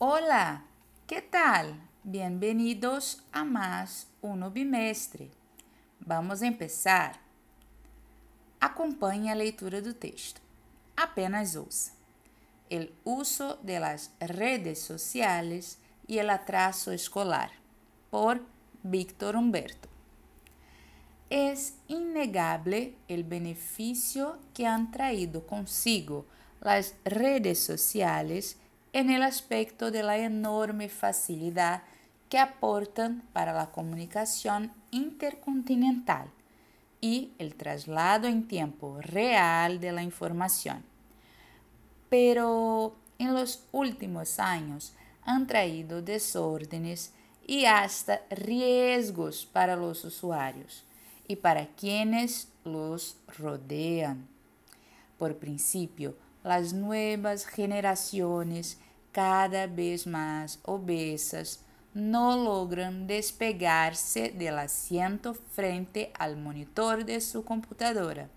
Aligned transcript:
Hola, 0.00 0.62
¿qué 1.08 1.20
tal? 1.20 1.74
Bienvenidos 2.04 3.24
a 3.32 3.42
más 3.42 4.06
um 4.22 4.48
bimestre. 4.48 5.28
Vamos 5.98 6.40
empezar. 6.40 7.18
Acompanhe 8.60 9.28
a 9.28 9.34
leitura 9.34 9.82
do 9.82 9.92
texto. 9.92 10.40
Apenas 10.96 11.56
ouça. 11.56 11.90
El 12.70 12.94
uso 13.02 13.56
de 13.64 13.80
las 13.80 14.12
redes 14.20 14.78
sociales 14.78 15.80
y 16.06 16.18
el 16.18 16.30
atraso 16.30 16.92
escolar, 16.92 17.50
por 18.08 18.40
Víctor 18.84 19.34
Humberto. 19.34 19.88
Es 21.28 21.74
innegable 21.88 22.94
el 23.08 23.24
beneficio 23.24 24.38
que 24.54 24.64
han 24.64 24.92
traído 24.92 25.44
consigo 25.44 26.24
las 26.60 26.94
redes 27.04 27.58
sociales 27.58 28.58
en 28.92 29.10
el 29.10 29.22
aspecto 29.22 29.90
de 29.90 30.02
la 30.02 30.18
enorme 30.18 30.88
facilidad 30.88 31.82
que 32.28 32.38
aportan 32.38 33.22
para 33.32 33.52
la 33.52 33.70
comunicación 33.70 34.72
intercontinental 34.90 36.30
y 37.00 37.32
el 37.38 37.54
traslado 37.54 38.26
en 38.26 38.48
tiempo 38.48 38.98
real 39.00 39.80
de 39.80 39.92
la 39.92 40.02
información. 40.02 40.82
Pero 42.08 42.96
en 43.18 43.34
los 43.34 43.64
últimos 43.72 44.38
años 44.38 44.92
han 45.22 45.46
traído 45.46 46.02
desórdenes 46.02 47.12
y 47.46 47.64
hasta 47.64 48.22
riesgos 48.30 49.46
para 49.46 49.76
los 49.76 50.04
usuarios 50.04 50.84
y 51.26 51.36
para 51.36 51.66
quienes 51.66 52.48
los 52.64 53.16
rodean. 53.38 54.26
Por 55.18 55.36
principio, 55.36 56.14
las 56.44 56.72
nuevas 56.72 57.46
generaciones, 57.46 58.78
cada 59.12 59.66
vez 59.66 60.06
más 60.06 60.60
obesas, 60.64 61.64
no 61.94 62.36
logran 62.36 63.06
despegarse 63.06 64.30
del 64.30 64.58
asiento 64.58 65.34
frente 65.34 66.12
al 66.18 66.36
monitor 66.36 67.04
de 67.04 67.20
su 67.20 67.44
computadora. 67.44 68.28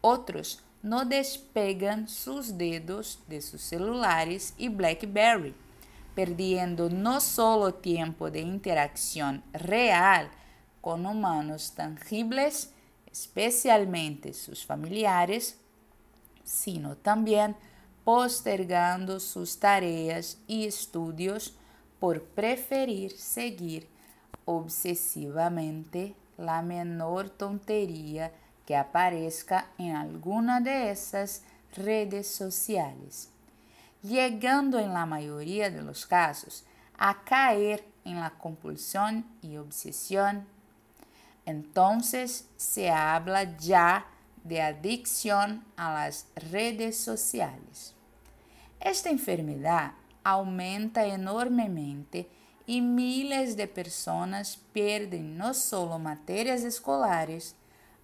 Otros 0.00 0.62
no 0.82 1.04
despegan 1.04 2.08
sus 2.08 2.58
dedos 2.58 3.20
de 3.28 3.40
sus 3.40 3.62
celulares 3.62 4.54
y 4.58 4.68
BlackBerry, 4.68 5.54
perdiendo 6.14 6.88
no 6.90 7.20
solo 7.20 7.74
tiempo 7.74 8.30
de 8.30 8.40
interacción 8.40 9.42
real 9.52 10.30
con 10.80 11.06
humanos 11.06 11.72
tangibles, 11.74 12.72
especialmente 13.10 14.32
sus 14.32 14.64
familiares, 14.64 15.58
sino 16.66 16.96
también 16.96 17.54
postergando 18.02 19.20
sus 19.20 19.60
tareas 19.60 20.38
y 20.48 20.66
estudios 20.66 21.54
por 22.00 22.24
preferir 22.24 23.12
seguir 23.12 23.88
obsesivamente 24.46 26.16
la 26.36 26.62
menor 26.62 27.30
tontería 27.30 28.32
que 28.66 28.74
aparezca 28.74 29.68
en 29.78 29.94
alguna 29.94 30.60
de 30.60 30.90
esas 30.90 31.42
redes 31.76 32.26
sociales, 32.26 33.28
llegando 34.02 34.80
en 34.80 34.92
la 34.92 35.06
mayoría 35.06 35.70
de 35.70 35.82
los 35.82 36.04
casos 36.04 36.64
a 36.98 37.22
caer 37.22 37.84
en 38.04 38.18
la 38.18 38.30
compulsión 38.30 39.24
y 39.40 39.56
obsesión. 39.56 40.48
Entonces 41.44 42.48
se 42.56 42.90
habla 42.90 43.56
ya 43.56 44.06
de 44.48 44.62
adicción 44.62 45.64
a 45.76 45.92
las 45.92 46.28
redes 46.34 46.96
sociales. 46.96 47.94
Esta 48.80 49.10
enfermedad 49.10 49.92
aumenta 50.22 51.06
enormemente 51.06 52.28
y 52.66 52.80
miles 52.80 53.56
de 53.56 53.68
personas 53.68 54.58
pierden 54.72 55.38
no 55.38 55.54
solo 55.54 55.98
materias 55.98 56.62
escolares, 56.62 57.56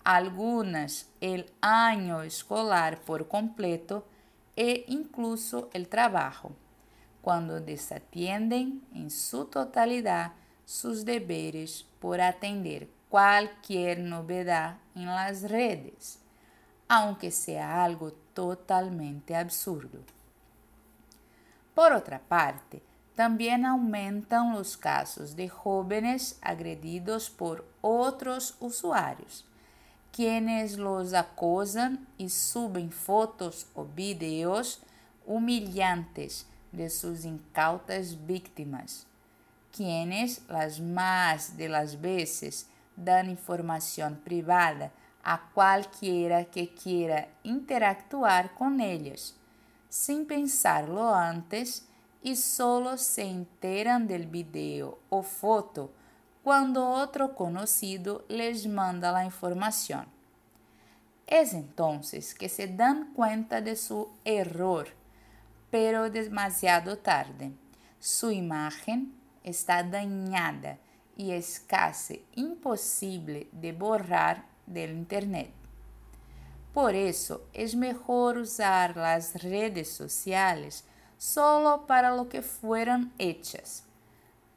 algunas 0.04 1.08
el 1.20 1.52
año 1.60 2.22
escolar 2.22 3.00
por 3.02 3.28
completo 3.28 4.06
e 4.56 4.84
incluso 4.88 5.70
el 5.72 5.88
trabajo, 5.88 6.52
cuando 7.20 7.60
desatienden 7.60 8.82
en 8.94 9.10
su 9.10 9.46
totalidad 9.46 10.32
sus 10.64 11.04
deberes 11.04 11.86
por 12.00 12.20
atender 12.20 12.88
cualquier 13.08 13.98
novedad 14.00 14.78
en 14.94 15.06
las 15.06 15.42
redes, 15.42 16.21
aunque 16.94 17.30
sea 17.30 17.82
algo 17.82 18.12
totalmente 18.34 19.34
absurdo. 19.34 19.98
Por 21.74 21.94
otra 21.94 22.18
parte, 22.18 22.82
también 23.16 23.64
aumentan 23.64 24.52
los 24.52 24.76
casos 24.76 25.34
de 25.34 25.48
jóvenes 25.48 26.38
agredidos 26.42 27.30
por 27.30 27.64
otros 27.80 28.56
usuarios 28.60 29.46
quienes 30.12 30.76
los 30.76 31.14
acosan 31.14 32.06
y 32.18 32.28
suben 32.28 32.92
fotos 32.92 33.66
o 33.74 33.86
videos 33.86 34.82
humillantes 35.24 36.46
de 36.72 36.90
sus 36.90 37.24
incautas 37.24 38.26
víctimas, 38.26 39.06
quienes 39.74 40.42
las 40.50 40.78
más 40.78 41.56
de 41.56 41.70
las 41.70 41.98
veces 41.98 42.66
dan 42.94 43.30
información 43.30 44.20
privada 44.22 44.92
a 45.22 45.50
cualquiera 45.54 46.44
que 46.46 46.74
quiera 46.74 47.28
interactuar 47.42 48.54
con 48.54 48.80
ellas, 48.80 49.36
sin 49.88 50.26
pensarlo 50.26 51.14
antes 51.14 51.86
y 52.22 52.36
solo 52.36 52.96
se 52.96 53.22
enteran 53.22 54.06
del 54.06 54.26
video 54.26 54.98
o 55.10 55.22
foto 55.22 55.92
cuando 56.42 56.88
otro 56.88 57.34
conocido 57.34 58.24
les 58.28 58.66
manda 58.66 59.12
la 59.12 59.24
información. 59.24 60.06
Es 61.26 61.54
entonces 61.54 62.34
que 62.34 62.48
se 62.48 62.66
dan 62.66 63.12
cuenta 63.14 63.60
de 63.60 63.76
su 63.76 64.08
error, 64.24 64.88
pero 65.70 66.10
demasiado 66.10 66.98
tarde. 66.98 67.52
Su 67.98 68.30
imagen 68.30 69.14
está 69.44 69.82
dañada 69.82 70.78
y 71.16 71.30
es 71.30 71.60
casi 71.60 72.24
de 73.52 73.72
borrar 73.72 74.51
del 74.66 74.90
Internet. 74.92 75.50
Por 76.72 76.94
eso 76.94 77.42
es 77.52 77.74
mejor 77.74 78.38
usar 78.38 78.96
las 78.96 79.42
redes 79.42 79.90
sociales 79.90 80.84
solo 81.18 81.86
para 81.86 82.14
lo 82.14 82.28
que 82.28 82.42
fueron 82.42 83.12
hechas 83.18 83.84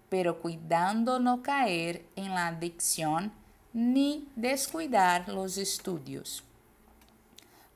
pero 0.10 0.40
cuidando 0.40 1.20
no 1.20 1.42
caer 1.42 2.06
en 2.16 2.30
la 2.30 2.48
adicción 2.48 3.32
ni 3.74 4.30
descuidar 4.36 5.28
los 5.28 5.58
estudios. 5.58 6.44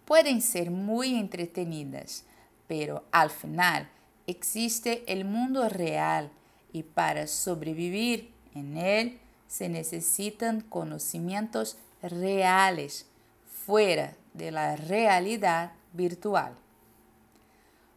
Pueden 0.05 0.41
ser 0.41 0.71
muy 0.71 1.15
entretenidas, 1.15 2.23
pero 2.67 3.03
al 3.11 3.29
final 3.29 3.89
existe 4.25 5.03
el 5.11 5.25
mundo 5.25 5.67
real 5.69 6.31
y 6.71 6.83
para 6.83 7.27
sobrevivir 7.27 8.31
en 8.55 8.77
él 8.77 9.19
se 9.47 9.67
necesitan 9.67 10.61
conocimientos 10.61 11.77
reales 12.01 13.05
fuera 13.45 14.15
de 14.33 14.51
la 14.51 14.75
realidad 14.75 15.71
virtual. 15.93 16.53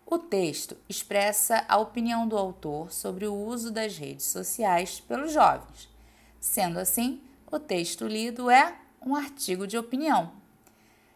O 0.07 0.19
texto 0.19 0.77
expressa 0.89 1.65
a 1.69 1.79
opinião 1.79 2.29
do 2.29 2.37
autor 2.37 2.93
sobre 2.93 3.27
o 3.27 3.35
uso 3.35 3.71
das 3.71 3.97
redes 3.97 4.27
sociais 4.27 5.01
pelos 5.01 5.33
jovens. 5.33 5.89
Sendo 6.39 6.79
assim, 6.79 7.23
o 7.51 7.59
texto 7.59 8.07
lido 8.07 8.51
é 8.51 8.77
um 9.01 9.17
artigo 9.17 9.67
de 9.67 9.79
opinião. 9.79 10.33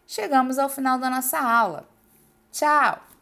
Chegamos 0.06 0.58
ao 0.58 0.68
final 0.68 0.98
da 0.98 1.10
nossa 1.10 1.38
aula. 1.38 1.88
Tchau! 2.52 3.15